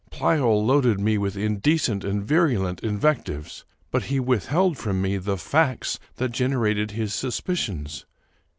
[0.09, 5.37] Pleyel loaded me with in decent and virulent invectives, but he withheld from me the
[5.37, 8.05] facts that generated his suspicions.